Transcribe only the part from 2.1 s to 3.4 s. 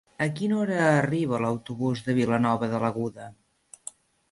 Vilanova de l'Aguda?